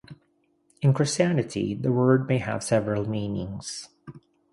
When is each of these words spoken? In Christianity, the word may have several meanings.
In 0.81 0.95
Christianity, 0.95 1.75
the 1.75 1.91
word 1.91 2.27
may 2.27 2.39
have 2.39 2.63
several 2.63 3.07
meanings. 3.07 3.87